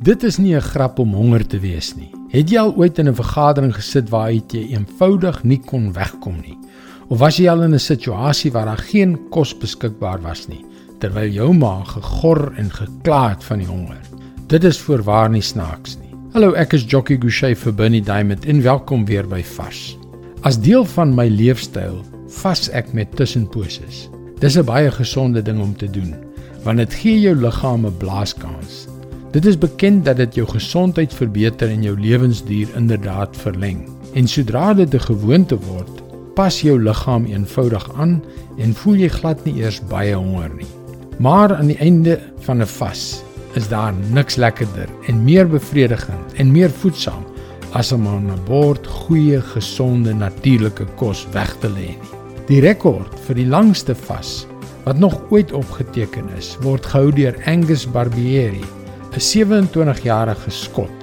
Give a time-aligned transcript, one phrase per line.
[0.00, 2.08] Dit is nie 'n grap om honger te wees nie.
[2.32, 6.58] Het jy al ooit in 'n vergadering gesit waar jy eenvoudig nie kon wegkom nie?
[7.08, 10.64] Of was jy al in 'n situasie waar daar geen kos beskikbaar was nie,
[11.00, 14.00] terwyl jou maag gegor en gekla het van die honger?
[14.46, 16.14] Dit is voorwaar nie snaaks nie.
[16.32, 19.98] Hallo, ek is Jockey Gouchee vir Bernie Diamond en welkom weer by Vars.
[20.40, 24.08] As deel van my leefstyl vas ek met tussenposes.
[24.38, 26.14] Dis 'n baie gesonde ding om te doen,
[26.64, 28.89] want dit gee jou liggaam 'n blaaskans.
[29.30, 33.84] Dit is bekend dat dit jou gesondheid verbeter en jou lewensduur inderdaad verleng.
[34.18, 36.02] En sodra dit 'n gewoonte word,
[36.34, 38.22] pas jou liggaam eenvoudig aan
[38.58, 40.66] en voel jy glad nie eers baie honger nie.
[41.18, 43.22] Maar aan die einde van 'n vas
[43.54, 47.24] is daar niks lekkerder en meer bevredigend en meer voedsaam
[47.72, 51.98] as om 'n bord goeie, gesonde, natuurlike kos weg te lê nie.
[52.46, 54.46] Die rekord vir die langste vas
[54.84, 58.64] wat nog ooit opgeteken is, word gehou deur Angus Barbieri,
[59.12, 60.98] 'n 27-jarige skot.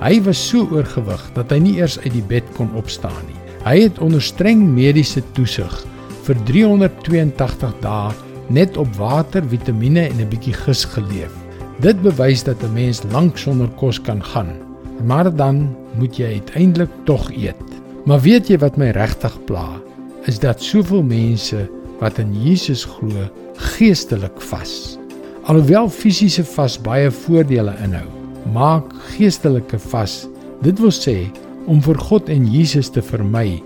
[0.00, 3.40] Hy was so oorgewig dat hy nie eers uit die bed kon opstaan nie.
[3.64, 5.74] Hy het onder streng mediese toesig
[6.22, 8.14] vir 382 dae
[8.48, 11.34] net op water, vitamiene en 'n bietjie gis geleef.
[11.80, 14.54] Dit bewys dat 'n mens lank sonder kos kan gaan,
[15.04, 17.68] maar dan moet jy uiteindelik tog eet.
[18.04, 19.88] Maar weet jy wat my regtig pla?
[20.28, 24.97] is dat soveel mense wat in Jesus glo, geestelik vas.
[25.48, 28.04] Alhoewel fisiese vas baie voordele inhou,
[28.52, 30.26] maak geestelike vas,
[30.60, 31.14] dit wil sê
[31.72, 33.62] om vir God en Jesus te vermy,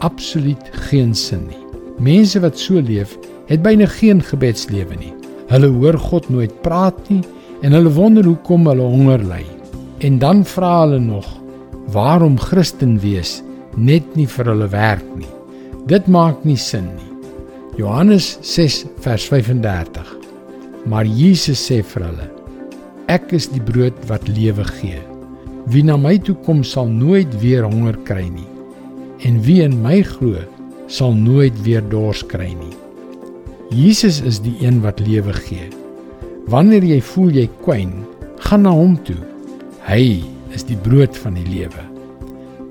[0.00, 1.60] absoluut geen sin nie.
[2.00, 3.12] Mense wat so leef,
[3.52, 5.12] het byna geen gebedslewe nie.
[5.52, 7.20] Hulle hoor God nooit praat nie
[7.60, 9.44] en hulle wonder hoekom hulle honger ly.
[10.08, 11.28] En dan vra hulle nog
[11.92, 13.42] waarom Christen wees
[13.76, 15.32] net nie vir hulle werk nie.
[15.84, 17.12] Dit maak nie sin nie.
[17.76, 20.15] Johannes 6 vers 35.
[20.86, 22.28] Maar Jesus sê vir hulle:
[23.10, 25.00] Ek is die brood wat lewe gee.
[25.70, 28.48] Wie na my toe kom sal nooit weer honger kry nie.
[29.26, 30.42] En wie in my glo,
[30.86, 32.74] sal nooit weer dors kry nie.
[33.74, 35.66] Jesus is die een wat lewe gee.
[36.46, 37.96] Wanneer jy voel jy kwyn,
[38.46, 39.18] gaan na hom toe.
[39.88, 40.22] Hy
[40.54, 41.82] is die brood van die lewe.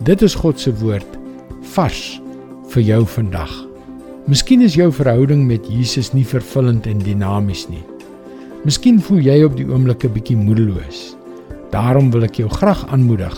[0.07, 1.17] Dit is God se woord
[1.75, 2.03] vars
[2.71, 3.51] vir jou vandag.
[4.31, 7.83] Miskien is jou verhouding met Jesus nie vervullend en dinamies nie.
[8.65, 11.13] Miskien voel jy op die oomblik 'n bietjie moedeloos.
[11.69, 13.35] Daarom wil ek jou graag aanmoedig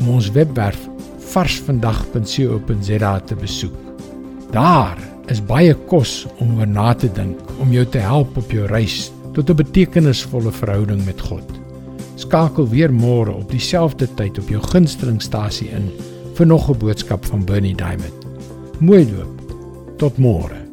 [0.00, 0.88] om ons webwerf
[1.18, 3.76] varsvandag.co.za te besoek.
[4.50, 4.96] Daar
[5.28, 9.12] is baie kos om oor na te dink om jou te help op jou reis
[9.34, 11.44] tot 'n betekenisvolle verhouding met God.
[12.14, 15.90] Skakel weer môre op dieselfde tyd op jou gunstelingstasie in
[16.34, 18.26] vir nog 'n boodskap van Bernie Diamond.
[18.80, 19.42] Mooi loop.
[19.98, 20.63] Tot môre.